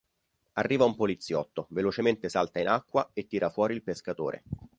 Arriva 0.55 0.83
un 0.83 0.95
poliziotto, 0.95 1.67
velocemente 1.69 2.27
salta 2.27 2.59
in 2.59 2.67
acqua 2.69 3.11
e 3.13 3.27
tira 3.27 3.51
fuori 3.51 3.75
il 3.75 3.83
pescatore. 3.83 4.43